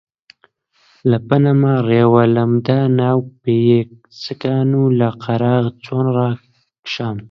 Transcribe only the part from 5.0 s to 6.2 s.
قەراغ چۆم